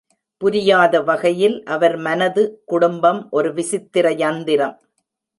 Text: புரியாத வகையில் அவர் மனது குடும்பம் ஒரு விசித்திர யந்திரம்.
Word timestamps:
புரியாத 0.41 1.01
வகையில் 1.01 1.57
அவர் 1.65 1.95
மனது 1.97 2.43
குடும்பம் 2.65 3.19
ஒரு 3.29 3.53
விசித்திர 3.53 4.11
யந்திரம். 4.13 4.73